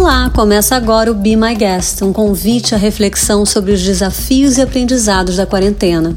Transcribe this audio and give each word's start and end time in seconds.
Olá, 0.00 0.30
começa 0.34 0.74
agora 0.76 1.10
o 1.10 1.14
Be 1.14 1.36
My 1.36 1.54
Guest, 1.54 2.00
um 2.00 2.10
convite 2.10 2.74
à 2.74 2.78
reflexão 2.78 3.44
sobre 3.44 3.72
os 3.72 3.82
desafios 3.82 4.56
e 4.56 4.62
aprendizados 4.62 5.36
da 5.36 5.44
quarentena. 5.44 6.16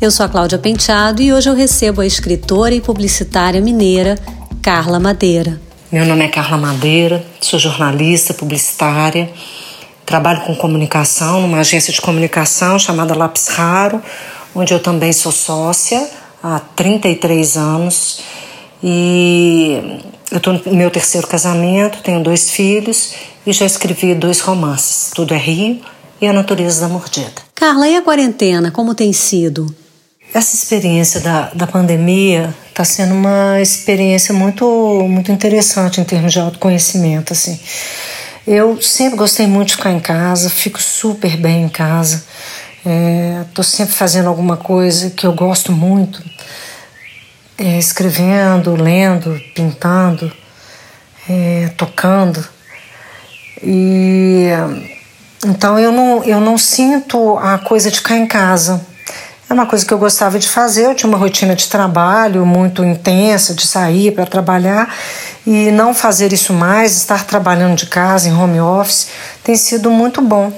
Eu 0.00 0.10
sou 0.10 0.24
a 0.24 0.28
Cláudia 0.28 0.56
Penteado 0.56 1.20
e 1.20 1.30
hoje 1.30 1.46
eu 1.50 1.54
recebo 1.54 2.00
a 2.00 2.06
escritora 2.06 2.74
e 2.74 2.80
publicitária 2.80 3.60
mineira 3.60 4.16
Carla 4.62 4.98
Madeira. 4.98 5.60
Meu 5.92 6.06
nome 6.06 6.24
é 6.24 6.28
Carla 6.28 6.56
Madeira, 6.56 7.22
sou 7.42 7.58
jornalista, 7.58 8.32
publicitária, 8.32 9.30
trabalho 10.06 10.40
com 10.40 10.56
comunicação 10.56 11.42
numa 11.42 11.58
agência 11.58 11.92
de 11.92 12.00
comunicação 12.00 12.78
chamada 12.78 13.14
Lápis 13.14 13.48
Raro, 13.48 14.02
onde 14.54 14.72
eu 14.72 14.80
também 14.80 15.12
sou 15.12 15.30
sócia 15.30 16.08
há 16.42 16.58
33 16.74 17.58
anos 17.58 18.22
e 18.82 20.00
eu 20.30 20.38
estou 20.38 20.52
no 20.52 20.74
meu 20.74 20.90
terceiro 20.90 21.26
casamento, 21.26 22.02
tenho 22.02 22.22
dois 22.22 22.50
filhos 22.50 23.14
e 23.44 23.52
já 23.52 23.66
escrevi 23.66 24.14
dois 24.14 24.40
romances, 24.40 25.10
Tudo 25.14 25.34
é 25.34 25.38
Rio 25.38 25.80
e 26.20 26.26
A 26.26 26.32
Natureza 26.32 26.82
da 26.82 26.88
Mordida. 26.88 27.42
Carla, 27.54 27.88
e 27.88 27.96
a 27.96 28.02
quarentena, 28.02 28.70
como 28.70 28.94
tem 28.94 29.12
sido? 29.12 29.74
Essa 30.32 30.54
experiência 30.54 31.20
da, 31.20 31.50
da 31.52 31.66
pandemia 31.66 32.54
está 32.68 32.84
sendo 32.84 33.14
uma 33.14 33.60
experiência 33.60 34.32
muito, 34.32 34.64
muito 35.08 35.32
interessante 35.32 36.00
em 36.00 36.04
termos 36.04 36.32
de 36.32 36.38
autoconhecimento. 36.38 37.32
Assim. 37.32 37.58
Eu 38.46 38.80
sempre 38.80 39.18
gostei 39.18 39.46
muito 39.46 39.68
de 39.68 39.76
ficar 39.76 39.90
em 39.90 39.98
casa, 39.98 40.48
fico 40.48 40.80
super 40.80 41.36
bem 41.36 41.64
em 41.64 41.68
casa. 41.68 42.24
Estou 43.48 43.62
é, 43.62 43.66
sempre 43.66 43.94
fazendo 43.94 44.28
alguma 44.28 44.56
coisa 44.56 45.10
que 45.10 45.26
eu 45.26 45.32
gosto 45.32 45.72
muito 45.72 46.22
é, 47.60 47.78
escrevendo, 47.78 48.74
lendo, 48.74 49.38
pintando, 49.54 50.32
é, 51.28 51.70
tocando. 51.76 52.42
E 53.62 54.48
então 55.44 55.78
eu 55.78 55.92
não, 55.92 56.24
eu 56.24 56.40
não 56.40 56.56
sinto 56.56 57.36
a 57.38 57.58
coisa 57.58 57.90
de 57.90 57.98
ficar 57.98 58.16
em 58.16 58.26
casa. 58.26 58.80
É 59.48 59.52
uma 59.52 59.66
coisa 59.66 59.84
que 59.84 59.92
eu 59.92 59.98
gostava 59.98 60.38
de 60.38 60.48
fazer, 60.48 60.86
eu 60.86 60.94
tinha 60.94 61.08
uma 61.08 61.18
rotina 61.18 61.54
de 61.54 61.68
trabalho 61.68 62.46
muito 62.46 62.84
intensa, 62.84 63.52
de 63.52 63.66
sair 63.66 64.12
para 64.12 64.24
trabalhar 64.24 64.94
e 65.46 65.70
não 65.72 65.92
fazer 65.92 66.32
isso 66.32 66.52
mais, 66.52 66.96
estar 66.96 67.24
trabalhando 67.24 67.74
de 67.74 67.86
casa, 67.86 68.28
em 68.28 68.32
home 68.32 68.60
office, 68.60 69.08
tem 69.42 69.56
sido 69.56 69.90
muito 69.90 70.22
bom 70.22 70.52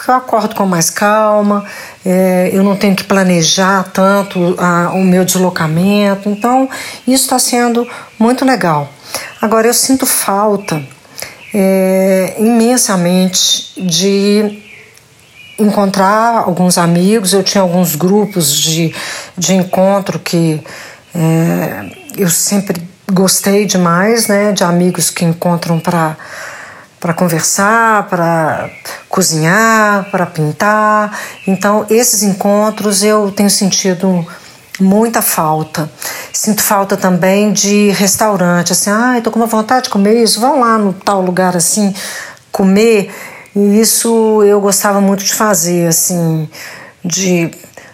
porque 0.00 0.10
eu 0.10 0.14
acordo 0.14 0.54
com 0.54 0.64
mais 0.64 0.88
calma, 0.88 1.62
é, 2.06 2.48
eu 2.54 2.62
não 2.62 2.74
tenho 2.74 2.96
que 2.96 3.04
planejar 3.04 3.84
tanto 3.92 4.56
a, 4.58 4.92
o 4.94 5.04
meu 5.04 5.26
deslocamento, 5.26 6.30
então 6.30 6.70
isso 7.06 7.24
está 7.24 7.38
sendo 7.38 7.86
muito 8.18 8.42
legal. 8.42 8.88
Agora 9.42 9.66
eu 9.66 9.74
sinto 9.74 10.06
falta 10.06 10.82
é, 11.52 12.34
imensamente 12.38 13.74
de 13.76 14.62
encontrar 15.58 16.44
alguns 16.46 16.78
amigos, 16.78 17.34
eu 17.34 17.42
tinha 17.42 17.60
alguns 17.60 17.94
grupos 17.94 18.54
de, 18.58 18.94
de 19.36 19.52
encontro 19.52 20.18
que 20.18 20.64
é, 21.14 21.90
eu 22.16 22.30
sempre 22.30 22.88
gostei 23.12 23.66
demais, 23.66 24.28
né, 24.28 24.52
de 24.52 24.64
amigos 24.64 25.10
que 25.10 25.26
encontram 25.26 25.78
para 25.78 26.16
para 27.00 27.14
conversar, 27.14 28.06
para 28.08 28.70
cozinhar, 29.08 30.10
para 30.10 30.26
pintar. 30.26 31.18
Então, 31.46 31.86
esses 31.88 32.22
encontros 32.22 33.02
eu 33.02 33.32
tenho 33.32 33.50
sentido 33.50 34.24
muita 34.78 35.22
falta. 35.22 35.90
Sinto 36.32 36.62
falta 36.62 36.96
também 36.96 37.52
de 37.52 37.90
restaurante, 37.90 38.72
assim, 38.72 38.90
ah, 38.90 39.16
estou 39.16 39.32
com 39.32 39.38
uma 39.38 39.46
vontade 39.46 39.84
de 39.84 39.90
comer 39.90 40.22
isso, 40.22 40.40
vão 40.40 40.60
lá 40.60 40.78
no 40.78 40.92
tal 40.92 41.20
lugar 41.22 41.56
assim 41.56 41.94
comer. 42.52 43.10
E 43.56 43.80
isso 43.80 44.42
eu 44.44 44.60
gostava 44.60 45.00
muito 45.00 45.24
de 45.24 45.34
fazer, 45.34 45.88
assim, 45.88 46.48
de 47.04 47.50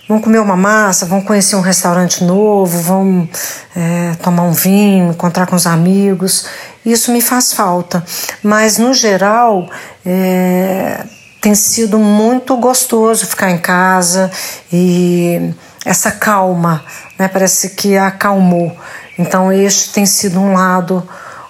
vão 0.08 0.20
comer 0.20 0.38
uma 0.38 0.56
massa, 0.56 1.06
vão 1.06 1.20
conhecer 1.20 1.56
um 1.56 1.60
restaurante 1.60 2.22
novo, 2.22 2.80
vão 2.80 3.28
é, 3.74 4.14
tomar 4.22 4.44
um 4.44 4.52
vinho, 4.52 5.10
encontrar 5.10 5.46
com 5.46 5.56
os 5.56 5.66
amigos. 5.66 6.46
Isso 6.84 7.12
me 7.12 7.20
faz 7.20 7.52
falta. 7.52 8.04
Mas, 8.42 8.78
no 8.78 8.94
geral, 8.94 9.68
é, 10.04 11.04
tem 11.40 11.54
sido 11.54 11.98
muito 11.98 12.56
gostoso 12.56 13.26
ficar 13.26 13.50
em 13.50 13.58
casa 13.58 14.30
e 14.72 15.52
essa 15.84 16.10
calma, 16.10 16.84
né, 17.18 17.28
parece 17.28 17.70
que 17.70 17.96
acalmou. 17.96 18.76
Então, 19.18 19.52
este 19.52 19.92
tem 19.92 20.06
sido 20.06 20.40
um 20.40 20.52
lado, 20.52 21.08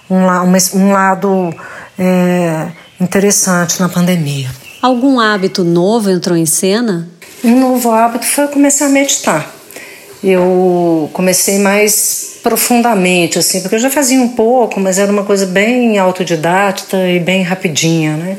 um, 0.09 0.21
um 0.79 0.91
lado 0.91 1.53
é, 1.97 2.67
interessante 2.99 3.79
na 3.79 3.89
pandemia. 3.89 4.49
Algum 4.81 5.19
hábito 5.19 5.63
novo 5.63 6.09
entrou 6.09 6.37
em 6.37 6.45
cena? 6.45 7.09
Um 7.47 7.61
novo 7.61 7.91
hábito 7.91 8.25
foi 8.25 8.45
começar 8.49 8.87
a 8.87 8.89
meditar. 8.89 9.55
Eu 10.21 11.09
comecei 11.13 11.59
mais 11.59 12.39
profundamente, 12.43 13.39
assim, 13.39 13.61
porque 13.61 13.75
eu 13.75 13.79
já 13.79 13.89
fazia 13.89 14.19
um 14.19 14.27
pouco, 14.27 14.81
mas 14.81 14.99
era 14.99 15.09
uma 15.09 15.23
coisa 15.23 15.45
bem 15.45 15.97
autodidata 15.97 17.07
e 17.07 17.21
bem 17.21 17.43
rapidinha, 17.43 18.17
né? 18.17 18.37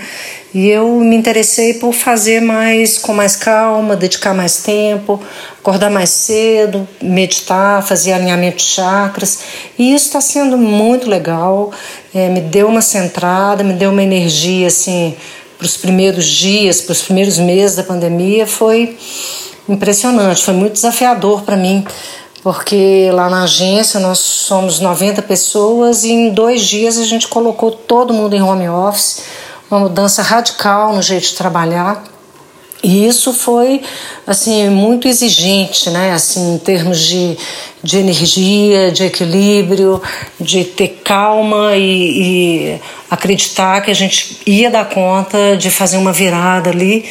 E 0.52 0.68
eu 0.68 1.00
me 1.00 1.16
interessei 1.16 1.72
por 1.74 1.94
fazer 1.94 2.42
mais 2.42 2.98
com 2.98 3.14
mais 3.14 3.34
calma, 3.34 3.96
dedicar 3.96 4.34
mais 4.34 4.58
tempo, 4.58 5.18
acordar 5.58 5.90
mais 5.90 6.10
cedo, 6.10 6.86
meditar, 7.00 7.82
fazer 7.82 8.12
alinhamento 8.12 8.58
de 8.58 8.64
chakras. 8.64 9.38
E 9.78 9.94
isso 9.94 10.06
está 10.06 10.20
sendo 10.20 10.58
muito 10.58 11.08
legal. 11.08 11.72
É, 12.14 12.28
me 12.28 12.42
deu 12.42 12.68
uma 12.68 12.82
centrada, 12.82 13.64
me 13.64 13.72
deu 13.72 13.90
uma 13.90 14.02
energia 14.02 14.66
assim 14.66 15.16
para 15.58 15.66
os 15.66 15.76
primeiros 15.76 16.24
dias, 16.24 16.80
para 16.80 16.92
os 16.92 17.02
primeiros 17.02 17.36
meses 17.36 17.76
da 17.76 17.82
pandemia, 17.82 18.46
foi 18.46 18.96
impressionante, 19.68 20.44
foi 20.44 20.54
muito 20.54 20.74
desafiador 20.74 21.42
para 21.42 21.56
mim, 21.56 21.84
porque 22.42 23.10
lá 23.12 23.28
na 23.28 23.42
agência 23.42 23.98
nós 23.98 24.20
somos 24.20 24.78
90 24.78 25.20
pessoas 25.22 26.04
e 26.04 26.12
em 26.12 26.30
dois 26.30 26.62
dias 26.62 26.96
a 26.96 27.04
gente 27.04 27.26
colocou 27.26 27.72
todo 27.72 28.14
mundo 28.14 28.34
em 28.34 28.42
home 28.42 28.68
office, 28.68 29.22
uma 29.68 29.80
mudança 29.80 30.22
radical 30.22 30.94
no 30.94 31.02
jeito 31.02 31.24
de 31.24 31.34
trabalhar. 31.34 32.04
E 32.82 33.06
isso 33.06 33.32
foi 33.32 33.80
assim 34.26 34.68
muito 34.68 35.08
exigente, 35.08 35.90
né? 35.90 36.12
Assim, 36.12 36.54
em 36.54 36.58
termos 36.58 37.00
de, 37.00 37.36
de 37.82 37.98
energia, 37.98 38.92
de 38.92 39.04
equilíbrio, 39.04 40.00
de 40.40 40.64
ter 40.64 41.00
calma 41.04 41.76
e, 41.76 41.82
e 42.72 42.80
acreditar 43.10 43.80
que 43.80 43.90
a 43.90 43.94
gente 43.94 44.38
ia 44.46 44.70
dar 44.70 44.88
conta 44.88 45.56
de 45.56 45.70
fazer 45.70 45.96
uma 45.96 46.12
virada 46.12 46.70
ali. 46.70 47.04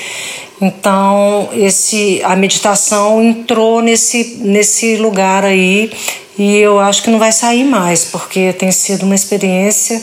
Então, 0.62 1.50
esse 1.54 2.22
a 2.24 2.36
meditação 2.36 3.22
entrou 3.22 3.82
nesse 3.82 4.40
nesse 4.42 4.96
lugar 4.96 5.44
aí 5.44 5.92
e 6.40 6.58
eu 6.58 6.80
acho 6.80 7.04
que 7.04 7.10
não 7.10 7.20
vai 7.20 7.32
sair 7.32 7.64
mais, 7.66 8.06
porque 8.06 8.54
tem 8.54 8.72
sido 8.72 9.04
uma 9.04 9.16
experiência 9.16 10.02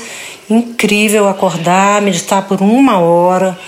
incrível 0.49 1.27
acordar, 1.27 2.03
meditar 2.03 2.47
por 2.47 2.61
uma 2.61 2.99
hora 2.99 3.59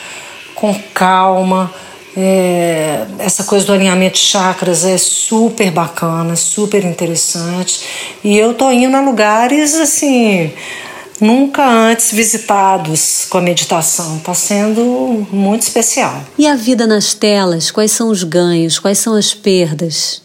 com 0.55 0.75
calma 0.93 1.73
é, 2.17 3.05
essa 3.19 3.45
coisa 3.45 3.67
do 3.67 3.73
alinhamento 3.73 4.15
de 4.15 4.21
chakras 4.21 4.85
é 4.85 4.97
super 4.97 5.71
bacana, 5.71 6.35
super 6.35 6.85
interessante. 6.85 7.81
E 8.25 8.37
eu 8.37 8.55
tô 8.55 8.71
indo 8.71 8.97
a 8.97 9.01
lugares 9.01 9.75
assim 9.75 10.53
nunca 11.21 11.67
antes 11.67 12.13
visitados 12.13 13.27
com 13.29 13.39
a 13.39 13.41
meditação. 13.41 14.17
Está 14.17 14.35
sendo 14.35 15.27
muito 15.31 15.63
especial. 15.63 16.23
E 16.39 16.47
a 16.47 16.55
vida 16.55 16.87
nas 16.87 17.15
telas? 17.15 17.71
Quais 17.71 17.93
são 17.93 18.09
os 18.09 18.23
ganhos? 18.23 18.79
Quais 18.79 18.99
são 18.99 19.15
as 19.15 19.35
perdas? 19.35 20.23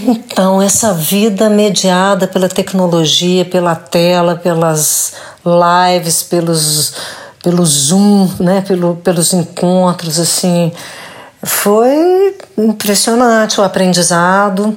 Então, 0.00 0.60
essa 0.60 0.92
vida 0.92 1.48
mediada 1.48 2.26
pela 2.26 2.48
tecnologia, 2.48 3.44
pela 3.44 3.76
tela, 3.76 4.36
pelas 4.36 5.12
lives, 5.44 6.22
pelos 6.22 6.94
pelo 7.44 7.64
Zoom, 7.66 8.30
né, 8.40 8.62
pelo, 8.62 8.96
pelos 8.96 9.34
encontros, 9.34 10.18
assim, 10.18 10.72
foi 11.42 12.34
impressionante 12.56 13.60
o 13.60 13.64
aprendizado 13.64 14.74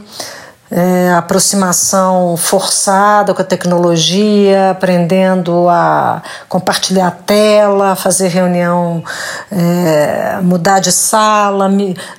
é, 0.69 1.13
aproximação 1.13 2.35
forçada 2.35 3.33
com 3.33 3.41
a 3.41 3.45
tecnologia, 3.45 4.71
aprendendo 4.71 5.67
a 5.69 6.21
compartilhar 6.49 7.07
a 7.07 7.11
tela, 7.11 7.95
fazer 7.95 8.27
reunião, 8.27 9.03
é, 9.51 10.39
mudar 10.41 10.79
de 10.79 10.91
sala, 10.91 11.69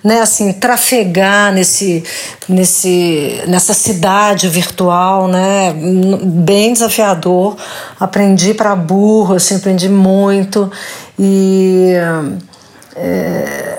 né, 0.03 0.21
assim, 0.23 0.53
trafegar 0.53 1.53
nesse, 1.53 2.03
nesse, 2.49 3.43
nessa 3.47 3.75
cidade 3.75 4.49
virtual, 4.49 5.29
né, 5.29 5.75
bem 6.25 6.73
desafiador. 6.73 7.57
Aprendi 8.01 8.55
para 8.55 8.75
burro, 8.75 9.35
assim, 9.35 9.57
aprendi 9.57 9.89
muito 9.89 10.71
e 11.19 11.93
é, 12.97 13.78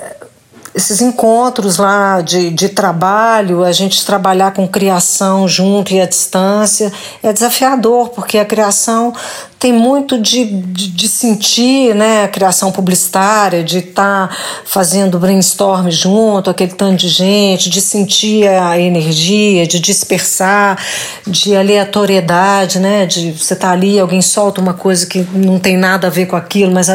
esses 0.74 1.00
encontros 1.00 1.78
lá 1.78 2.20
de, 2.20 2.50
de 2.50 2.68
trabalho, 2.68 3.64
a 3.64 3.72
gente 3.72 4.04
trabalhar 4.04 4.52
com 4.52 4.68
criação 4.68 5.48
junto 5.48 5.92
e 5.92 6.00
à 6.00 6.06
distância, 6.06 6.92
é 7.22 7.32
desafiador, 7.32 8.10
porque 8.10 8.38
a 8.38 8.44
criação 8.44 9.12
tem 9.60 9.74
muito 9.74 10.18
de, 10.18 10.46
de, 10.46 10.88
de 10.88 11.06
sentir 11.06 11.94
né, 11.94 12.24
a 12.24 12.28
criação 12.28 12.72
publicitária, 12.72 13.62
de 13.62 13.80
estar 13.80 14.28
tá 14.28 14.36
fazendo 14.64 15.18
brainstorm 15.18 15.90
junto, 15.90 16.48
aquele 16.48 16.72
tanto 16.72 16.96
de 16.96 17.08
gente, 17.10 17.68
de 17.68 17.78
sentir 17.82 18.48
a 18.48 18.80
energia, 18.80 19.66
de 19.66 19.78
dispersar, 19.78 20.82
de 21.26 21.54
aleatoriedade, 21.54 22.78
né? 22.78 23.04
De 23.04 23.32
você 23.32 23.54
tá 23.54 23.70
ali, 23.70 24.00
alguém 24.00 24.22
solta 24.22 24.62
uma 24.62 24.72
coisa 24.72 25.04
que 25.04 25.26
não 25.34 25.58
tem 25.58 25.76
nada 25.76 26.06
a 26.06 26.10
ver 26.10 26.24
com 26.24 26.36
aquilo, 26.36 26.72
mas 26.72 26.88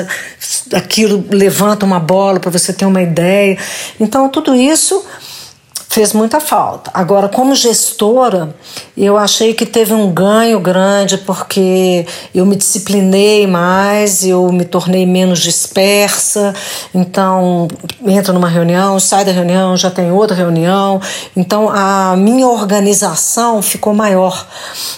aquilo 0.73 1.23
levanta 1.29 1.85
uma 1.85 1.99
bola 1.99 2.39
para 2.39 2.49
você 2.49 2.73
ter 2.73 2.87
uma 2.87 3.01
ideia. 3.03 3.59
Então, 3.99 4.27
tudo 4.27 4.55
isso 4.55 5.05
fez 5.95 6.11
muita 6.11 6.41
falta. 6.41 6.91
Agora, 6.93 7.29
como 7.29 7.55
gestora, 7.55 8.53
eu 8.97 9.15
achei 9.15 9.53
que 9.53 9.65
teve 9.65 9.93
um 9.93 10.11
ganho 10.11 10.59
grande 10.59 11.17
porque 11.19 12.05
eu 12.33 12.45
me 12.45 12.57
disciplinei 12.57 13.47
mais, 13.47 14.21
eu 14.25 14.51
me 14.51 14.65
tornei 14.65 15.05
menos 15.05 15.39
dispersa. 15.39 16.53
Então, 16.93 17.69
entro 18.05 18.33
numa 18.33 18.49
reunião, 18.49 18.99
sai 18.99 19.23
da 19.23 19.31
reunião, 19.31 19.77
já 19.77 19.89
tem 19.89 20.11
outra 20.11 20.35
reunião. 20.35 20.99
Então, 21.33 21.69
a 21.69 22.13
minha 22.17 22.45
organização 22.45 23.61
ficou 23.61 23.93
maior 23.93 24.45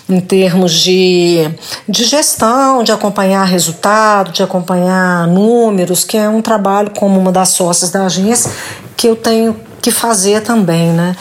em 0.10 0.20
termos 0.20 0.74
de, 0.74 1.48
de 1.88 2.06
gestão, 2.06 2.82
de 2.82 2.92
acompanhar 2.92 3.44
resultado, 3.44 4.32
de 4.32 4.42
acompanhar 4.42 5.28
números, 5.28 6.04
que 6.04 6.18
é 6.18 6.28
um 6.28 6.42
trabalho 6.42 6.90
como 6.98 7.20
uma 7.20 7.32
das 7.32 7.50
sócias 7.50 7.92
da 7.92 8.08
agência 8.08 8.50
que 8.98 9.06
eu 9.08 9.16
tenho 9.16 9.67
que 9.88 9.92
fazer 9.92 10.42
também, 10.42 10.92
né? 10.92 11.16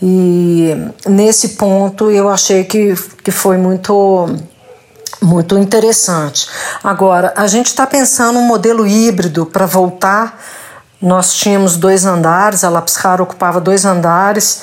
E 0.00 0.72
nesse 1.04 1.50
ponto 1.50 2.12
eu 2.12 2.28
achei 2.28 2.62
que, 2.62 2.94
que 3.24 3.32
foi 3.32 3.56
muito 3.56 4.28
muito 5.20 5.58
interessante. 5.58 6.46
Agora, 6.82 7.32
a 7.34 7.46
gente 7.46 7.66
está 7.66 7.86
pensando 7.86 8.38
um 8.38 8.46
modelo 8.46 8.86
híbrido 8.86 9.46
para 9.46 9.66
voltar. 9.66 10.38
Nós 11.02 11.34
tínhamos 11.34 11.76
dois 11.76 12.04
andares, 12.04 12.62
a 12.62 12.68
Lápis 12.68 12.96
ocupava 13.20 13.60
dois 13.60 13.84
andares 13.84 14.62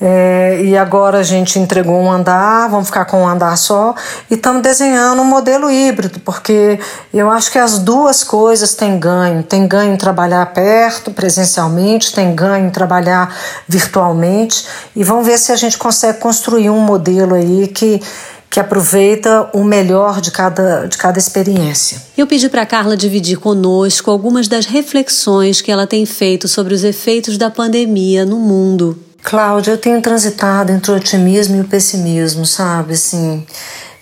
é, 0.00 0.62
e 0.62 0.78
agora 0.78 1.18
a 1.18 1.22
gente 1.22 1.58
entregou 1.58 2.00
um 2.00 2.10
andar, 2.10 2.68
vamos 2.70 2.86
ficar 2.86 3.04
com 3.04 3.22
um 3.22 3.28
andar 3.28 3.54
só 3.56 3.94
e 4.30 4.34
estamos 4.34 4.62
desenhando 4.62 5.20
um 5.20 5.26
modelo 5.26 5.70
híbrido, 5.70 6.20
porque 6.20 6.80
eu 7.12 7.30
acho 7.30 7.52
que 7.52 7.58
as 7.58 7.78
duas 7.78 8.24
coisas 8.24 8.74
têm 8.74 8.98
ganho. 8.98 9.42
Tem 9.42 9.68
ganho 9.68 9.92
em 9.92 9.96
trabalhar 9.98 10.46
perto, 10.46 11.10
presencialmente, 11.10 12.14
tem 12.14 12.34
ganho 12.34 12.66
em 12.66 12.70
trabalhar 12.70 13.36
virtualmente 13.68 14.66
e 14.96 15.04
vamos 15.04 15.26
ver 15.26 15.36
se 15.36 15.52
a 15.52 15.56
gente 15.56 15.76
consegue 15.76 16.18
construir 16.18 16.70
um 16.70 16.80
modelo 16.80 17.34
aí 17.34 17.68
que 17.68 18.00
que 18.48 18.58
aproveita 18.58 19.48
o 19.52 19.62
melhor 19.62 20.20
de 20.20 20.32
cada, 20.32 20.86
de 20.86 20.98
cada 20.98 21.16
experiência. 21.20 22.02
Eu 22.18 22.26
pedi 22.26 22.48
para 22.48 22.66
Carla 22.66 22.96
dividir 22.96 23.38
conosco 23.38 24.10
algumas 24.10 24.48
das 24.48 24.66
reflexões 24.66 25.60
que 25.60 25.70
ela 25.70 25.86
tem 25.86 26.04
feito 26.04 26.48
sobre 26.48 26.74
os 26.74 26.82
efeitos 26.82 27.38
da 27.38 27.48
pandemia 27.48 28.26
no 28.26 28.40
mundo. 28.40 28.98
Cláudia, 29.22 29.72
eu 29.72 29.78
tenho 29.78 30.00
transitado 30.00 30.72
entre 30.72 30.90
o 30.90 30.96
otimismo 30.96 31.56
e 31.56 31.60
o 31.60 31.68
pessimismo, 31.68 32.46
sabe? 32.46 32.94
Assim, 32.94 33.46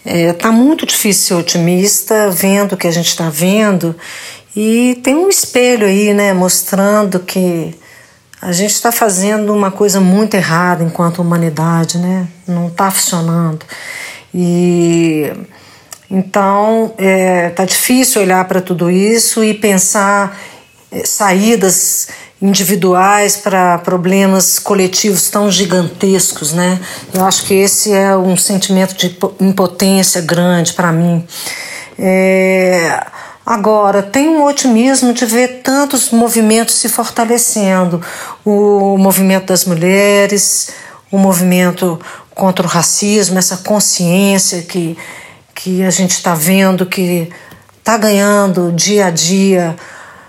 é, 0.05 0.33
tá 0.33 0.51
muito 0.51 0.87
difícil 0.87 1.27
ser 1.27 1.35
otimista 1.35 2.31
vendo 2.31 2.73
o 2.73 2.77
que 2.77 2.87
a 2.87 2.91
gente 2.91 3.09
está 3.09 3.29
vendo 3.29 3.95
e 4.57 4.99
tem 5.03 5.15
um 5.15 5.29
espelho 5.29 5.87
aí, 5.87 6.13
né, 6.15 6.33
mostrando 6.33 7.21
que 7.21 7.75
a 8.41 8.53
gente 8.53 8.73
está 8.73 8.91
fazendo 8.91 9.53
uma 9.53 9.71
coisa 9.71 10.01
muito 10.01 10.35
errada 10.35 10.83
enquanto 10.85 11.21
humanidade, 11.21 11.99
né? 11.99 12.29
Não 12.47 12.69
está 12.69 12.91
funcionando. 12.91 13.67
E 14.33 15.33
então 16.11 16.95
é, 16.97 17.51
tá 17.51 17.65
difícil 17.65 18.23
olhar 18.23 18.45
para 18.47 18.61
tudo 18.61 18.91
isso 18.91 19.43
e 19.43 19.55
pensar 19.55 20.39
é, 20.91 21.05
saídas 21.05 22.09
individuais 22.41 23.37
para 23.37 23.79
problemas 23.79 24.59
coletivos 24.59 25.29
tão 25.29 25.51
gigantescos, 25.51 26.53
né? 26.53 26.81
Eu 27.13 27.25
acho 27.25 27.45
que 27.45 27.55
esse 27.55 27.93
é 27.93 28.17
um 28.17 28.37
sentimento 28.37 28.95
de 28.97 29.17
impotência 29.41 30.21
grande 30.21 30.73
para 30.73 30.93
mim. 30.93 31.27
É... 31.99 33.07
Agora, 33.45 34.03
tem 34.03 34.29
um 34.29 34.45
otimismo 34.45 35.13
de 35.13 35.25
ver 35.25 35.63
tantos 35.63 36.11
movimentos 36.11 36.75
se 36.75 36.89
fortalecendo 36.89 38.01
o 38.45 38.97
movimento 38.99 39.47
das 39.47 39.65
mulheres, 39.65 40.71
o 41.11 41.17
movimento 41.17 41.99
contra 42.35 42.67
o 42.67 42.69
racismo, 42.69 43.39
essa 43.39 43.57
consciência 43.57 44.63
que, 44.63 44.99
que 45.55 45.83
a 45.83 45.91
gente 45.91 46.11
está 46.11 46.35
vendo 46.35 46.85
que 46.85 47.33
está 47.79 47.97
ganhando 47.97 48.71
dia 48.71 49.07
a 49.07 49.11
dia. 49.11 49.75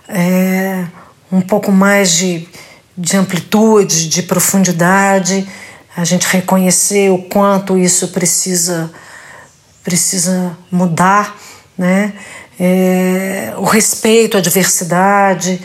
É 0.07 0.85
um 1.31 1.41
pouco 1.41 1.71
mais 1.71 2.11
de, 2.11 2.47
de 2.97 3.17
amplitude, 3.17 4.09
de 4.09 4.23
profundidade, 4.23 5.47
a 5.95 6.03
gente 6.03 6.27
reconhecer 6.27 7.11
o 7.11 7.17
quanto 7.17 7.77
isso 7.77 8.07
precisa, 8.09 8.91
precisa 9.83 10.57
mudar, 10.71 11.35
né? 11.77 12.13
É, 12.59 13.53
o 13.57 13.63
respeito 13.63 14.37
à 14.37 14.41
diversidade. 14.41 15.61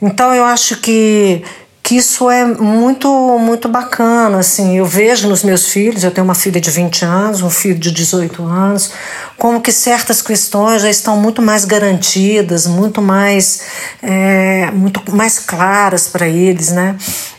Então 0.00 0.34
eu 0.34 0.44
acho 0.44 0.76
que 0.76 1.42
que 1.84 1.96
isso 1.96 2.30
é 2.30 2.46
muito 2.46 3.38
muito 3.38 3.68
bacana 3.68 4.38
assim. 4.38 4.78
Eu 4.78 4.86
vejo 4.86 5.28
nos 5.28 5.44
meus 5.44 5.68
filhos 5.68 6.02
eu 6.02 6.10
tenho 6.10 6.24
uma 6.24 6.34
filha 6.34 6.58
de 6.58 6.70
20 6.70 7.04
anos 7.04 7.42
um 7.42 7.50
filho 7.50 7.78
de 7.78 7.92
18 7.92 8.42
anos 8.42 8.90
como 9.36 9.60
que 9.60 9.70
certas 9.70 10.22
questões 10.22 10.80
já 10.80 10.88
estão 10.88 11.18
muito 11.18 11.42
mais 11.42 11.66
garantidas 11.66 12.66
muito 12.66 13.02
mais 13.02 13.60
é, 14.02 14.70
muito 14.72 15.02
mais 15.14 15.38
claras 15.38 16.08
para 16.08 16.26
eles 16.26 16.70
né? 16.72 16.96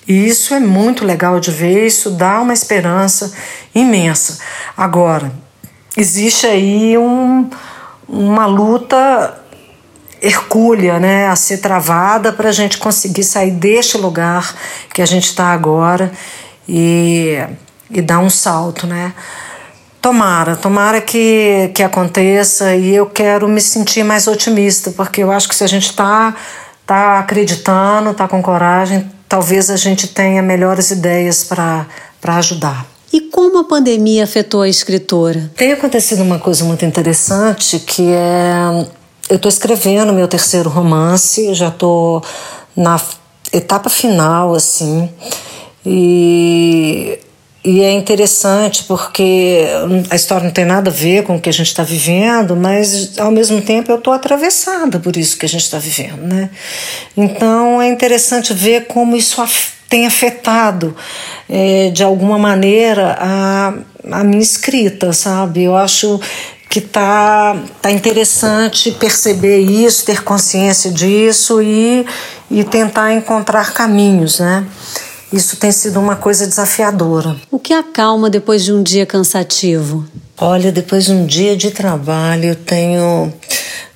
E 0.07 0.27
isso 0.27 0.53
é 0.53 0.59
muito 0.59 1.03
legal 1.03 1.39
de 1.39 1.49
ver 1.49 1.87
isso 1.87 2.11
dá 2.11 2.39
uma 2.39 2.53
esperança 2.53 3.33
imensa. 3.73 4.37
Agora 4.77 5.31
existe 5.97 6.45
aí 6.45 6.95
um, 6.95 7.49
uma 8.07 8.45
luta 8.45 9.43
hercúlea 10.25 10.99
né, 10.99 11.27
a 11.27 11.35
ser 11.35 11.59
travada 11.59 12.33
para 12.33 12.49
a 12.49 12.51
gente 12.51 12.77
conseguir 12.77 13.23
sair 13.23 13.51
deste 13.51 13.97
lugar 13.97 14.55
que 14.93 15.01
a 15.01 15.05
gente 15.05 15.25
está 15.25 15.47
agora 15.47 16.11
e, 16.67 17.37
e 17.91 18.01
dar 18.01 18.19
um 18.19 18.29
salto. 18.29 18.87
Né? 18.87 19.13
Tomara, 20.01 20.55
tomara 20.55 20.99
que, 20.99 21.71
que 21.73 21.83
aconteça 21.83 22.75
e 22.75 22.95
eu 22.95 23.05
quero 23.05 23.47
me 23.47 23.61
sentir 23.61 24.03
mais 24.03 24.27
otimista, 24.27 24.91
porque 24.91 25.21
eu 25.21 25.31
acho 25.31 25.47
que 25.47 25.55
se 25.55 25.63
a 25.63 25.67
gente 25.67 25.89
está 25.89 26.35
tá 26.85 27.19
acreditando, 27.19 28.11
está 28.11 28.27
com 28.27 28.41
coragem, 28.41 29.09
talvez 29.29 29.69
a 29.69 29.75
gente 29.75 30.07
tenha 30.07 30.41
melhores 30.41 30.91
ideias 30.91 31.43
para 31.43 31.87
ajudar. 32.23 32.85
E 33.13 33.21
como 33.21 33.59
a 33.59 33.63
pandemia 33.63 34.23
afetou 34.23 34.61
a 34.61 34.67
escritora? 34.67 35.51
Tem 35.55 35.71
acontecido 35.71 36.21
uma 36.21 36.39
coisa 36.39 36.65
muito 36.65 36.83
interessante 36.83 37.79
que 37.79 38.11
é 38.11 38.85
eu 39.29 39.37
estou 39.37 39.49
escrevendo 39.49 40.13
meu 40.13 40.27
terceiro 40.27 40.69
romance, 40.69 41.53
já 41.53 41.69
estou 41.69 42.23
na 42.75 42.99
etapa 43.51 43.89
final, 43.89 44.53
assim, 44.53 45.09
e, 45.85 47.17
e 47.63 47.81
é 47.81 47.91
interessante 47.91 48.83
porque 48.83 49.65
a 50.09 50.15
história 50.15 50.43
não 50.43 50.51
tem 50.51 50.65
nada 50.65 50.89
a 50.89 50.93
ver 50.93 51.23
com 51.23 51.35
o 51.35 51.41
que 51.41 51.49
a 51.49 51.53
gente 51.53 51.67
está 51.67 51.83
vivendo, 51.83 52.55
mas 52.55 53.17
ao 53.17 53.31
mesmo 53.31 53.61
tempo 53.61 53.91
eu 53.91 53.97
estou 53.97 54.13
atravessada 54.13 54.99
por 54.99 55.15
isso 55.17 55.37
que 55.37 55.45
a 55.45 55.49
gente 55.49 55.63
está 55.63 55.79
vivendo, 55.79 56.21
né? 56.21 56.49
Então 57.15 57.81
é 57.81 57.87
interessante 57.87 58.53
ver 58.53 58.85
como 58.87 59.15
isso 59.15 59.41
tem 59.89 60.05
afetado 60.05 60.95
é, 61.49 61.89
de 61.91 62.03
alguma 62.03 62.37
maneira 62.37 63.15
a, 63.19 63.73
a 64.11 64.23
minha 64.23 64.41
escrita, 64.41 65.13
sabe? 65.13 65.63
Eu 65.63 65.75
acho 65.75 66.19
que 66.69 66.81
tá, 66.81 67.55
tá 67.81 67.91
interessante 67.91 68.91
perceber 68.91 69.59
isso, 69.59 70.05
ter 70.05 70.23
consciência 70.23 70.91
disso 70.91 71.61
e, 71.61 72.05
e 72.49 72.63
tentar 72.63 73.13
encontrar 73.13 73.73
caminhos, 73.73 74.39
né? 74.39 74.65
Isso 75.31 75.57
tem 75.57 75.71
sido 75.71 75.99
uma 75.99 76.15
coisa 76.15 76.47
desafiadora. 76.47 77.35
O 77.51 77.59
que 77.59 77.73
acalma 77.73 78.29
depois 78.29 78.63
de 78.63 78.71
um 78.71 78.81
dia 78.81 79.05
cansativo? 79.05 80.05
Olha, 80.37 80.71
depois 80.71 81.05
de 81.05 81.11
um 81.11 81.25
dia 81.25 81.55
de 81.55 81.71
trabalho, 81.71 82.49
eu 82.49 82.55
tenho, 82.55 83.33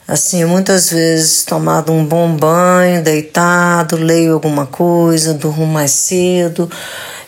assim, 0.07 0.43
muitas 0.45 0.89
vezes 0.89 1.43
tomado 1.43 1.91
um 1.91 2.05
bom 2.05 2.35
banho, 2.35 3.03
deitado, 3.03 3.95
leio 3.95 4.33
alguma 4.33 4.65
coisa, 4.65 5.33
durmo 5.33 5.65
mais 5.65 5.91
cedo 5.91 6.69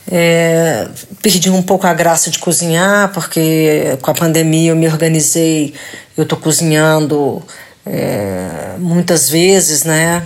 é, 0.09 0.87
perdi 1.21 1.49
um 1.49 1.61
pouco 1.61 1.85
a 1.87 1.93
graça 1.93 2.29
de 2.29 2.39
cozinhar, 2.39 3.11
porque 3.13 3.97
com 4.01 4.11
a 4.11 4.13
pandemia 4.13 4.71
eu 4.71 4.75
me 4.75 4.87
organizei, 4.87 5.73
eu 6.17 6.23
estou 6.23 6.37
cozinhando 6.37 7.41
é, 7.85 8.75
muitas 8.77 9.29
vezes, 9.29 9.83
né? 9.83 10.23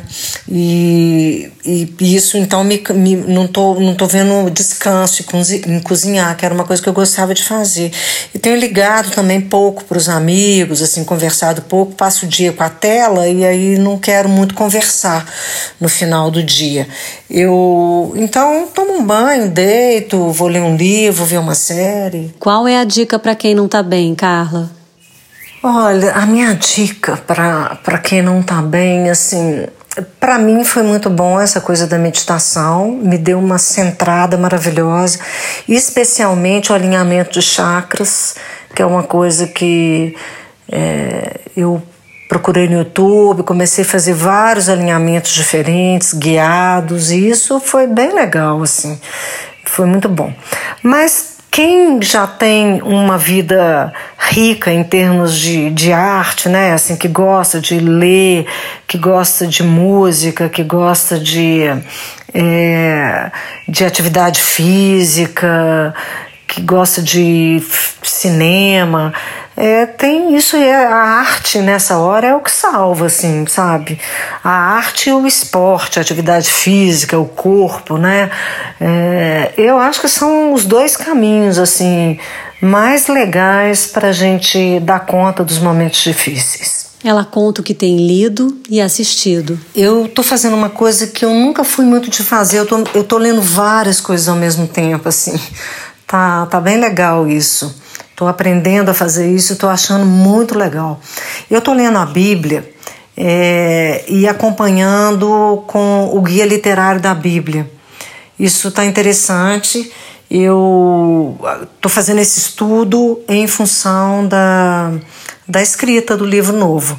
E, 0.48 1.50
e 1.64 2.16
isso 2.16 2.38
então 2.38 2.64
me, 2.64 2.84
me, 2.94 3.16
não 3.16 3.48
tô 3.48 3.76
não 3.76 3.96
tô 3.96 4.06
vendo 4.08 4.50
descanso 4.50 5.24
em 5.66 5.80
cozinhar, 5.80 6.36
que 6.36 6.46
era 6.46 6.54
uma 6.54 6.66
coisa 6.66 6.82
que 6.82 6.90
eu 6.90 6.94
gostava 6.94 7.34
de 7.34 7.44
fazer. 7.44 7.92
E 8.34 8.40
tenho 8.40 8.58
ligado 8.58 9.12
também 9.12 9.40
pouco 9.40 9.86
para 9.86 9.98
os 9.98 10.10
amigos, 10.10 10.82
assim, 10.82 11.04
conversado 11.04 11.62
pouco, 11.62 11.94
passo 11.94 12.26
o 12.26 12.30
dia 12.30 12.52
com 12.52 12.64
a 12.64 12.70
tela 12.70 13.28
e 13.28 13.46
aí 13.46 13.78
não 13.78 13.98
quero 13.98 14.28
muito 14.28 14.54
conversar 14.54 15.26
no 15.80 15.88
final 15.88 16.30
do 16.30 16.44
dia. 16.44 16.88
Eu 17.30 18.14
então 18.18 18.68
tomo 18.74 18.94
um 18.94 19.06
banho, 19.06 19.50
deito, 19.50 20.30
vou 20.30 20.50
ler 20.50 20.62
um 20.62 20.76
livro, 20.76 21.24
ver 21.24 21.40
uma 21.40 21.56
série. 21.56 22.36
Qual 22.38 22.68
é 22.68 22.78
a 22.78 22.84
dica 22.84 23.18
para 23.18 23.34
quem 23.34 23.56
não 23.56 23.66
está 23.66 23.82
bem, 23.82 24.14
Carla? 24.14 24.85
Olha, 25.68 26.12
a 26.12 26.28
minha 26.28 26.54
dica 26.54 27.18
para 27.18 27.98
quem 27.98 28.22
não 28.22 28.42
está 28.42 28.62
bem, 28.62 29.10
assim, 29.10 29.66
para 30.20 30.38
mim 30.38 30.64
foi 30.64 30.84
muito 30.84 31.10
bom 31.10 31.42
essa 31.42 31.60
coisa 31.60 31.88
da 31.88 31.98
meditação, 31.98 32.92
me 32.92 33.18
deu 33.18 33.40
uma 33.40 33.58
centrada 33.58 34.38
maravilhosa, 34.38 35.18
especialmente 35.68 36.72
o 36.72 36.76
alinhamento 36.76 37.32
de 37.32 37.42
chakras, 37.42 38.36
que 38.76 38.82
é 38.84 38.86
uma 38.86 39.02
coisa 39.02 39.48
que 39.48 40.16
é, 40.72 41.40
eu 41.58 41.82
procurei 42.30 42.70
no 42.70 42.78
YouTube, 42.78 43.42
comecei 43.42 43.84
a 43.84 43.88
fazer 43.88 44.14
vários 44.14 44.70
alinhamentos 44.70 45.32
diferentes, 45.32 46.14
guiados, 46.14 47.10
e 47.10 47.28
isso 47.28 47.60
foi 47.60 47.88
bem 47.88 48.14
legal, 48.14 48.62
assim, 48.62 49.02
foi 49.64 49.88
muito 49.88 50.08
bom. 50.08 50.32
Mas 50.84 51.35
quem 51.56 52.02
já 52.02 52.28
tem 52.28 52.82
uma 52.82 53.18
vida 53.18 53.94
rica 54.18 54.74
em 54.74 54.84
termos 54.84 55.40
de, 55.40 55.70
de 55.70 55.94
arte, 55.94 56.50
né? 56.50 56.74
Assim, 56.74 56.98
que 56.98 57.08
gosta 57.08 57.62
de 57.62 57.80
ler, 57.80 58.46
que 58.86 58.98
gosta 58.98 59.48
de 59.48 59.64
música, 59.64 60.50
que 60.50 60.62
gosta 60.66 61.18
de, 61.18 61.62
é, 62.34 63.32
de 63.70 63.86
atividade 63.86 64.42
física, 64.42 65.96
que 66.46 66.62
gosta 66.62 67.02
de 67.02 67.64
cinema, 68.04 69.14
é, 69.58 69.86
tem 69.86 70.36
isso 70.36 70.58
é 70.58 70.86
a 70.86 70.96
arte 70.96 71.60
nessa 71.60 71.98
hora 71.98 72.28
é 72.28 72.36
o 72.36 72.42
que 72.42 72.52
salva, 72.52 73.06
assim, 73.06 73.46
sabe? 73.48 73.98
A 74.44 74.50
arte 74.50 75.10
e 75.10 75.14
o 75.14 75.26
esporte, 75.26 75.98
a 75.98 76.02
atividade 76.02 76.50
física, 76.50 77.18
o 77.18 77.26
corpo, 77.26 77.98
né? 77.98 78.30
É, 78.82 79.54
eu 79.58 79.78
acho 79.78 80.02
que 80.02 80.10
são 80.10 80.54
os 80.54 80.66
dois 80.66 80.98
caminhos, 80.98 81.58
assim, 81.58 82.20
mais 82.62 83.08
legais 83.08 83.88
para 83.88 84.10
a 84.10 84.12
gente 84.12 84.80
dar 84.82 85.06
conta 85.06 85.44
dos 85.44 85.58
momentos 85.60 86.04
difíceis. 86.04 86.86
Ela 87.02 87.24
conta 87.24 87.62
o 87.62 87.64
que 87.64 87.74
tem 87.74 87.96
lido 87.96 88.58
e 88.70 88.82
assistido. 88.82 89.60
Eu 89.76 90.08
tô 90.08 90.24
fazendo 90.24 90.56
uma 90.56 90.70
coisa 90.70 91.08
que 91.08 91.24
eu 91.24 91.34
nunca 91.34 91.64
fui 91.64 91.86
muito 91.86 92.10
de 92.10 92.24
fazer. 92.24 92.58
Eu 92.58 92.66
tô, 92.66 92.84
eu 92.94 93.04
tô 93.04 93.18
lendo 93.18 93.42
várias 93.42 94.02
coisas 94.02 94.28
ao 94.28 94.36
mesmo 94.36 94.68
tempo, 94.68 95.08
assim. 95.08 95.40
Tá, 96.08 96.46
tá 96.48 96.60
bem 96.60 96.80
legal 96.80 97.28
isso. 97.28 97.85
Estou 98.16 98.30
aprendendo 98.30 98.90
a 98.90 98.94
fazer 98.94 99.30
isso, 99.30 99.52
estou 99.52 99.70
achando 99.70 100.06
muito 100.06 100.58
legal. 100.58 101.02
Eu 101.52 101.60
estou 101.60 101.74
lendo 101.74 101.98
a 101.98 102.06
Bíblia 102.06 102.74
é, 103.18 104.06
e 104.08 104.26
acompanhando 104.26 105.62
com 105.68 106.10
o 106.14 106.22
guia 106.22 106.46
literário 106.46 107.02
da 107.02 107.14
Bíblia. 107.14 107.70
Isso 108.40 108.70
está 108.70 108.86
interessante. 108.86 109.92
Eu 110.32 111.38
estou 111.76 111.92
fazendo 111.92 112.22
esse 112.22 112.40
estudo 112.40 113.20
em 113.28 113.48
função 113.48 114.26
da, 114.26 114.94
da 115.46 115.62
escrita 115.62 116.16
do 116.16 116.24
livro 116.24 116.56
novo. 116.56 116.98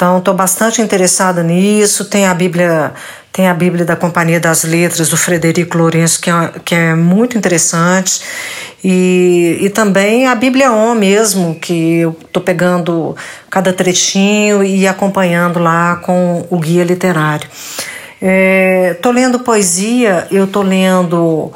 Então, 0.00 0.16
estou 0.16 0.32
bastante 0.32 0.80
interessada 0.80 1.42
nisso. 1.42 2.06
Tem 2.06 2.24
a 2.24 2.32
Bíblia 2.32 2.94
tem 3.30 3.48
a 3.48 3.52
Bíblia 3.52 3.84
da 3.84 3.94
Companhia 3.94 4.40
das 4.40 4.64
Letras, 4.64 5.10
do 5.10 5.16
Frederico 5.16 5.76
Lourenço, 5.76 6.22
que 6.22 6.30
é, 6.30 6.52
que 6.64 6.74
é 6.74 6.94
muito 6.94 7.36
interessante. 7.36 8.22
E, 8.82 9.58
e 9.60 9.68
também 9.68 10.26
a 10.26 10.34
Bíblia 10.34 10.72
On 10.72 10.94
mesmo, 10.94 11.54
que 11.54 11.98
eu 11.98 12.16
estou 12.18 12.42
pegando 12.42 13.14
cada 13.50 13.74
trechinho 13.74 14.64
e 14.64 14.88
acompanhando 14.88 15.58
lá 15.58 15.96
com 15.96 16.46
o 16.48 16.58
guia 16.58 16.82
literário. 16.82 17.46
Estou 18.22 19.12
é, 19.12 19.14
lendo 19.14 19.40
poesia, 19.40 20.26
eu 20.30 20.44
estou 20.44 20.62
lendo 20.62 21.52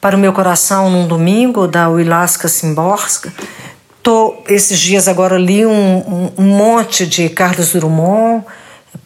Para 0.00 0.16
o 0.16 0.18
Meu 0.18 0.32
Coração 0.32 0.88
num 0.88 1.06
Domingo, 1.06 1.68
da 1.68 1.90
Wilaska 1.90 2.48
Simborska. 2.48 3.30
Tô, 4.02 4.42
esses 4.48 4.80
dias 4.80 5.06
agora 5.06 5.38
li 5.38 5.64
um, 5.64 6.32
um, 6.36 6.42
monte 6.42 7.06
de 7.06 7.28
Carlos 7.28 7.72
Drummond, 7.72 8.44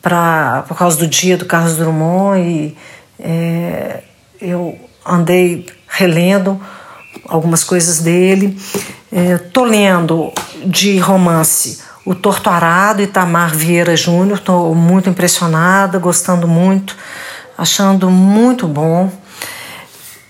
pra, 0.01 0.65
por 0.67 0.77
causa 0.77 0.97
do 0.97 1.07
dia 1.07 1.37
do 1.37 1.45
Carlos 1.45 1.77
Drummond 1.77 2.41
e 2.41 2.77
é, 3.21 4.03
eu 4.41 4.79
andei 5.05 5.67
relendo 5.87 6.59
algumas 7.29 7.63
coisas 7.63 8.01
dele. 8.01 8.59
Estou 9.13 9.67
é, 9.67 9.71
lendo 9.71 10.33
de 10.65 10.99
romance 10.99 11.81
O 12.05 12.15
Torto 12.15 12.49
Arado, 12.49 13.03
Itamar 13.03 13.55
Vieira 13.55 13.95
Júnior. 13.97 14.39
Estou 14.39 14.75
muito 14.75 15.11
impressionada, 15.11 15.99
gostando 15.99 16.49
muito, 16.49 16.97
achando 17.59 18.11
muito 18.11 18.67
bom. 18.67 19.11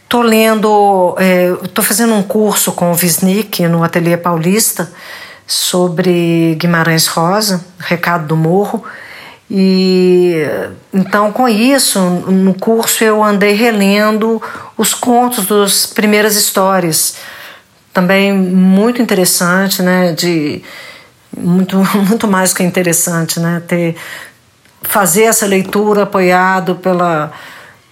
Estou 0.07 0.23
lendo, 0.23 1.17
é, 1.19 1.53
fazendo 1.83 2.15
um 2.15 2.23
curso 2.23 2.71
com 2.71 2.93
o 2.93 2.95
Visnik 2.95 3.67
no 3.67 3.83
Ateliê 3.83 4.17
Paulista 4.17 4.89
sobre 5.45 6.55
Guimarães 6.61 7.09
Rosa, 7.09 7.65
Recado 7.77 8.29
do 8.29 8.37
Morro. 8.37 8.85
E 9.51 10.45
então 10.95 11.33
com 11.33 11.49
isso, 11.49 11.99
no 12.01 12.55
curso 12.55 13.03
eu 13.03 13.21
andei 13.21 13.55
relendo 13.55 14.41
os 14.79 14.95
contos 14.95 15.47
das 15.47 15.87
primeiras 15.87 16.37
histórias. 16.37 17.17
Também 17.93 18.33
muito 18.33 19.03
interessante, 19.03 19.83
né, 19.83 20.13
de 20.13 20.63
muito 21.37 21.79
muito 22.09 22.29
mais 22.29 22.55
que 22.55 22.63
interessante, 22.63 23.41
né, 23.41 23.61
ter 23.67 23.97
fazer 24.83 25.25
essa 25.25 25.47
leitura 25.47 26.05
apoiado 26.05 26.77
pela 26.77 27.33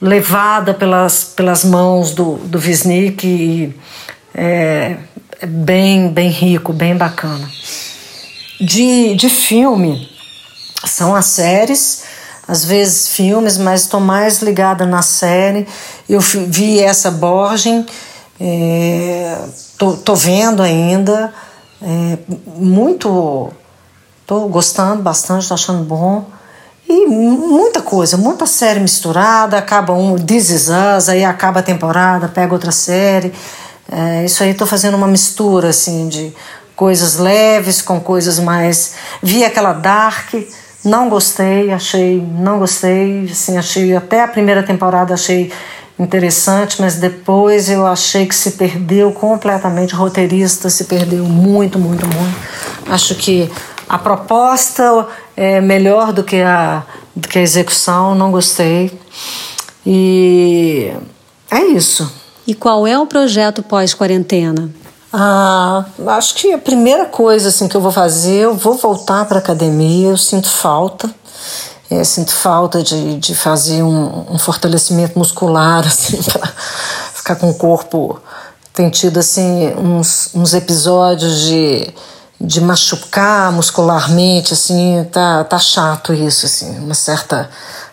levada 0.05 0.75
pelas, 0.75 1.25
pelas 1.25 1.65
mãos 1.65 2.13
do, 2.13 2.35
do 2.35 2.59
Wisnik 2.59 3.27
e 3.27 3.75
é, 4.35 4.99
é 5.41 5.47
bem 5.47 6.11
bem 6.11 6.29
rico, 6.29 6.75
bem 6.75 6.95
bacana. 6.95 7.49
De, 8.61 9.15
de 9.15 9.31
filme, 9.31 10.11
são 10.85 11.15
as 11.15 11.25
séries, 11.25 12.05
às 12.47 12.67
vezes 12.67 13.09
filmes, 13.09 13.57
mas 13.57 13.83
estou 13.83 13.99
mais 13.99 14.43
ligada 14.43 14.85
na 14.85 15.01
série. 15.01 15.67
Eu 16.07 16.21
vi 16.21 16.81
essa 16.81 17.11
Borgen, 17.11 17.87
é, 18.39 19.39
tô, 19.79 19.95
tô 19.95 20.15
vendo 20.15 20.63
ainda, 20.63 21.33
é, 21.81 22.19
muito, 22.57 23.51
tô 24.27 24.49
gostando 24.49 25.03
bastante, 25.03 25.49
tô 25.49 25.55
achando 25.55 25.83
bom. 25.83 26.27
E 26.89 27.07
muita 27.07 27.81
coisa, 27.81 28.17
muita 28.17 28.47
série 28.47 28.81
misturada, 28.81 29.57
acaba 29.57 29.93
um 29.93 30.17
This 30.17 30.51
Is 30.51 30.69
Us, 30.69 31.09
aí 31.09 31.25
acaba 31.25 31.61
a 31.61 31.63
temporada, 31.63 32.29
pega 32.29 32.53
outra 32.53 32.71
série. 32.71 33.33
É, 33.91 34.25
isso 34.25 34.43
aí 34.43 34.51
estou 34.51 34.67
fazendo 34.67 34.97
uma 34.97 35.07
mistura 35.07 35.69
assim 35.69 36.09
de 36.09 36.33
coisas 36.77 37.17
leves 37.17 37.81
com 37.81 38.01
coisas 38.01 38.39
mais. 38.39 38.95
Vi 39.23 39.45
aquela 39.45 39.73
Dark, 39.73 40.35
não 40.85 41.09
gostei, 41.09 41.73
achei, 41.73 42.21
não 42.39 42.59
gostei, 42.59 43.29
assim, 43.31 43.57
achei 43.57 43.97
até 43.97 44.23
a 44.23 44.29
primeira 44.29 44.63
temporada 44.63 45.15
achei 45.15 45.51
interessante, 45.99 46.81
mas 46.81 46.97
depois 46.97 47.71
eu 47.71 47.87
achei 47.87 48.27
que 48.27 48.35
se 48.35 48.53
perdeu 48.53 49.13
completamente, 49.13 49.95
o 49.95 49.99
roteirista 49.99 50.69
se 50.69 50.85
perdeu 50.85 51.25
muito, 51.25 51.79
muito, 51.79 52.07
muito. 52.07 52.37
Acho 52.89 53.15
que 53.15 53.51
a 53.89 53.97
proposta 53.97 55.07
é 55.37 55.61
melhor 55.61 56.13
do 56.13 56.23
que 56.23 56.41
a, 56.41 56.83
do 57.15 57.29
que 57.29 57.39
a 57.39 57.43
execução, 57.43 58.15
não 58.15 58.31
gostei. 58.31 58.99
E 59.87 60.93
é 61.51 61.65
isso. 61.65 62.11
E 62.47 62.55
qual 62.55 62.87
é 62.87 62.99
o 62.99 63.07
projeto 63.07 63.63
pós-quarentena? 63.63 64.71
Ah, 65.13 65.85
acho 66.09 66.35
que 66.35 66.53
a 66.53 66.59
primeira 66.59 67.07
coisa 67.07 67.49
assim 67.49 67.69
que 67.69 67.77
eu 67.77 67.81
vou 67.81 67.93
fazer, 67.93 68.41
eu 68.41 68.55
vou 68.55 68.75
voltar 68.75 69.25
para 69.27 69.39
academia. 69.39 70.09
Eu 70.09 70.17
sinto 70.17 70.49
falta, 70.49 71.09
é, 71.89 72.03
sinto 72.03 72.33
falta 72.33 72.83
de, 72.83 73.17
de 73.19 73.35
fazer 73.35 73.83
um, 73.83 74.35
um 74.35 74.39
fortalecimento 74.39 75.19
muscular 75.19 75.85
assim 75.87 76.21
para 76.23 76.53
ficar 77.15 77.37
com 77.37 77.49
o 77.49 77.55
corpo. 77.55 78.21
Tem 78.73 78.91
tido 78.91 79.19
assim 79.19 79.73
uns, 79.79 80.31
uns 80.35 80.53
episódios 80.53 81.43
de, 81.43 81.95
de 82.41 82.61
machucar 82.61 83.53
muscularmente, 83.53 84.53
assim, 84.53 85.07
tá, 85.11 85.45
tá 85.45 85.59
chato 85.59 86.13
isso, 86.13 86.47
assim, 86.47 86.79
uma 86.79 86.95
certa 86.95 87.49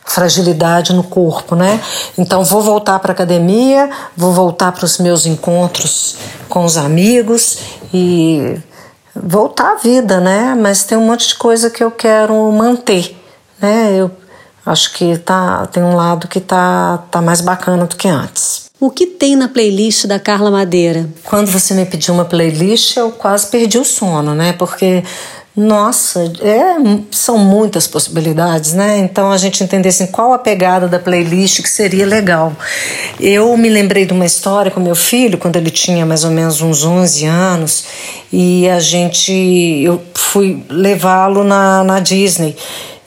fragilidade 0.05 0.93
no 0.93 1.03
corpo, 1.03 1.55
né? 1.55 1.79
Então 2.17 2.43
vou 2.43 2.61
voltar 2.61 2.99
para 2.99 3.11
academia, 3.11 3.89
vou 4.15 4.33
voltar 4.33 4.71
para 4.71 4.85
os 4.85 4.97
meus 4.97 5.25
encontros 5.25 6.17
com 6.49 6.65
os 6.65 6.75
amigos 6.75 7.59
e 7.93 8.59
voltar 9.15 9.73
à 9.73 9.75
vida, 9.75 10.19
né? 10.19 10.55
Mas 10.59 10.83
tem 10.83 10.97
um 10.97 11.05
monte 11.05 11.29
de 11.29 11.35
coisa 11.35 11.69
que 11.69 11.83
eu 11.83 11.91
quero 11.91 12.51
manter, 12.51 13.17
né? 13.59 13.93
Eu 13.95 14.11
acho 14.65 14.93
que 14.93 15.17
tá, 15.17 15.67
tem 15.67 15.83
um 15.83 15.95
lado 15.95 16.27
que 16.27 16.39
tá, 16.39 16.99
tá 17.09 17.21
mais 17.21 17.41
bacana 17.41 17.85
do 17.85 17.95
que 17.95 18.07
antes. 18.07 18.70
O 18.81 18.89
que 18.89 19.05
tem 19.05 19.35
na 19.35 19.47
playlist 19.47 20.07
da 20.07 20.17
Carla 20.17 20.49
Madeira? 20.49 21.07
Quando 21.23 21.51
você 21.51 21.71
me 21.75 21.85
pediu 21.85 22.15
uma 22.15 22.25
playlist, 22.25 22.97
eu 22.97 23.11
quase 23.11 23.45
perdi 23.45 23.77
o 23.77 23.85
sono, 23.85 24.33
né? 24.33 24.53
Porque 24.53 25.03
nossa, 25.55 26.33
é, 26.41 26.77
são 27.11 27.37
muitas 27.37 27.85
possibilidades, 27.85 28.73
né? 28.73 28.97
Então 28.97 29.31
a 29.31 29.37
gente 29.37 29.63
entender 29.63 29.89
assim, 29.89 30.07
qual 30.07 30.33
a 30.33 30.39
pegada 30.39 30.87
da 30.87 30.97
playlist 30.97 31.61
que 31.61 31.69
seria 31.69 32.07
legal. 32.07 32.53
Eu 33.19 33.55
me 33.55 33.69
lembrei 33.69 34.03
de 34.03 34.13
uma 34.13 34.25
história 34.25 34.71
com 34.71 34.79
meu 34.79 34.95
filho, 34.95 35.37
quando 35.37 35.57
ele 35.57 35.69
tinha 35.69 36.03
mais 36.03 36.23
ou 36.23 36.31
menos 36.31 36.59
uns 36.59 36.83
11 36.83 37.25
anos, 37.27 37.85
e 38.33 38.67
a 38.67 38.79
gente, 38.79 39.31
eu 39.31 40.01
fui 40.15 40.65
levá-lo 40.67 41.43
na, 41.43 41.83
na 41.83 41.99
Disney. 41.99 42.55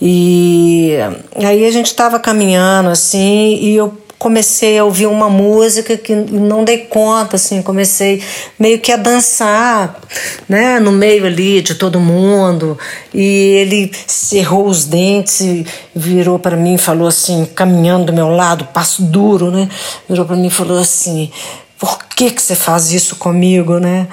E 0.00 0.98
aí 1.34 1.66
a 1.66 1.70
gente 1.72 1.86
estava 1.86 2.20
caminhando 2.20 2.90
assim, 2.90 3.56
e 3.60 3.74
eu 3.74 4.03
comecei 4.24 4.78
a 4.78 4.84
ouvir 4.84 5.04
uma 5.04 5.28
música 5.28 5.98
que 5.98 6.14
não 6.16 6.64
dei 6.64 6.78
conta, 6.78 7.36
assim, 7.36 7.60
comecei 7.60 8.22
meio 8.58 8.78
que 8.78 8.90
a 8.90 8.96
dançar, 8.96 10.00
né, 10.48 10.80
no 10.80 10.90
meio 10.90 11.26
ali 11.26 11.60
de 11.60 11.74
todo 11.74 12.00
mundo. 12.00 12.78
E 13.12 13.22
ele 13.22 13.92
cerrou 14.06 14.66
os 14.66 14.86
dentes 14.86 15.42
e 15.42 15.66
virou 15.94 16.38
para 16.38 16.56
mim 16.56 16.76
e 16.76 16.78
falou 16.78 17.06
assim, 17.06 17.44
caminhando 17.44 18.06
do 18.06 18.12
meu 18.14 18.30
lado, 18.30 18.64
passo 18.72 19.02
duro, 19.02 19.50
né? 19.50 19.68
Virou 20.08 20.24
para 20.24 20.36
mim 20.36 20.46
e 20.46 20.50
falou 20.50 20.78
assim: 20.78 21.30
"Por 21.78 21.98
que 22.16 22.30
que 22.30 22.40
você 22.40 22.54
faz 22.54 22.92
isso 22.92 23.16
comigo, 23.16 23.78
né?" 23.78 24.08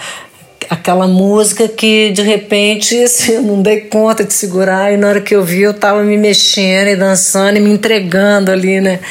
Aquela 0.72 1.06
música 1.06 1.68
que 1.68 2.12
de 2.12 2.22
repente 2.22 3.04
assim, 3.04 3.34
eu 3.34 3.42
não 3.42 3.62
dei 3.62 3.82
conta 3.82 4.24
de 4.24 4.34
segurar 4.34 4.94
e 4.94 4.96
na 4.96 5.10
hora 5.10 5.20
que 5.20 5.36
eu 5.36 5.44
vi 5.44 5.64
eu 5.64 5.72
estava 5.72 6.02
me 6.02 6.16
mexendo 6.16 6.88
e 6.88 6.96
dançando 6.96 7.58
e 7.58 7.60
me 7.60 7.70
entregando 7.70 8.50
ali, 8.50 8.80
né? 8.80 9.02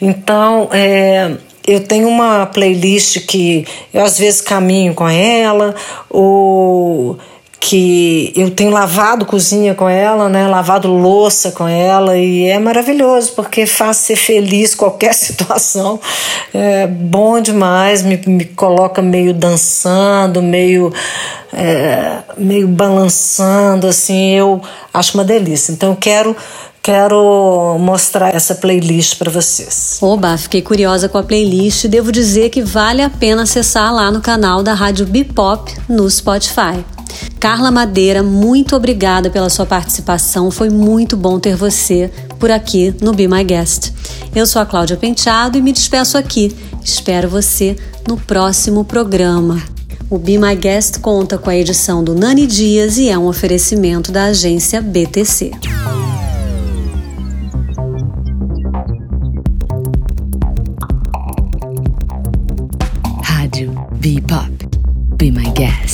Então, 0.00 0.68
é, 0.72 1.32
eu 1.66 1.80
tenho 1.80 2.06
uma 2.06 2.46
playlist 2.46 3.26
que 3.26 3.66
eu 3.92 4.04
às 4.04 4.20
vezes 4.20 4.40
caminho 4.40 4.94
com 4.94 5.08
ela 5.08 5.74
ou 6.08 7.18
que 7.66 8.30
eu 8.36 8.50
tenho 8.50 8.70
lavado 8.70 9.24
cozinha 9.24 9.74
com 9.74 9.88
ela, 9.88 10.28
né? 10.28 10.46
Lavado 10.46 10.86
louça 10.86 11.50
com 11.50 11.66
ela 11.66 12.14
e 12.14 12.46
é 12.46 12.58
maravilhoso 12.58 13.32
porque 13.32 13.64
faz 13.64 13.96
ser 13.96 14.16
feliz 14.16 14.74
qualquer 14.74 15.14
situação. 15.16 15.98
É 16.52 16.86
bom 16.86 17.40
demais, 17.40 18.02
me, 18.02 18.20
me 18.26 18.44
coloca 18.44 19.00
meio 19.00 19.32
dançando, 19.32 20.42
meio 20.42 20.92
é, 21.54 22.18
meio 22.36 22.68
balançando, 22.68 23.86
assim. 23.86 24.32
Eu 24.34 24.60
acho 24.92 25.16
uma 25.16 25.24
delícia. 25.24 25.72
Então 25.72 25.90
eu 25.90 25.96
quero 25.96 26.36
quero 26.82 27.78
mostrar 27.80 28.34
essa 28.34 28.54
playlist 28.54 29.16
para 29.16 29.30
vocês. 29.30 29.98
Oba, 30.02 30.36
fiquei 30.36 30.60
curiosa 30.60 31.08
com 31.08 31.16
a 31.16 31.22
playlist. 31.22 31.86
Devo 31.86 32.12
dizer 32.12 32.50
que 32.50 32.60
vale 32.60 33.00
a 33.00 33.08
pena 33.08 33.44
acessar 33.44 33.90
lá 33.90 34.10
no 34.10 34.20
canal 34.20 34.62
da 34.62 34.74
Rádio 34.74 35.06
Bipop 35.06 35.74
no 35.88 36.10
Spotify. 36.10 36.84
Carla 37.38 37.70
Madeira, 37.70 38.22
muito 38.22 38.74
obrigada 38.74 39.30
pela 39.30 39.50
sua 39.50 39.66
participação. 39.66 40.50
Foi 40.50 40.70
muito 40.70 41.16
bom 41.16 41.38
ter 41.38 41.56
você 41.56 42.10
por 42.38 42.50
aqui 42.50 42.94
no 43.00 43.12
Be 43.12 43.28
My 43.28 43.44
Guest. 43.44 43.92
Eu 44.34 44.46
sou 44.46 44.60
a 44.60 44.66
Cláudia 44.66 44.96
Penteado 44.96 45.58
e 45.58 45.62
me 45.62 45.72
despeço 45.72 46.18
aqui. 46.18 46.54
Espero 46.82 47.28
você 47.28 47.76
no 48.08 48.16
próximo 48.16 48.84
programa. 48.84 49.62
O 50.10 50.18
Be 50.18 50.38
My 50.38 50.54
Guest 50.54 51.00
conta 51.00 51.38
com 51.38 51.50
a 51.50 51.56
edição 51.56 52.04
do 52.04 52.14
Nani 52.14 52.46
Dias 52.46 52.98
e 52.98 53.08
é 53.08 53.18
um 53.18 53.26
oferecimento 53.26 54.12
da 54.12 54.24
agência 54.26 54.80
BTC. 54.80 55.52
Rádio 63.22 63.72
Bebop. 64.00 64.50
Be 65.16 65.30
My 65.30 65.50
Guest. 65.52 65.93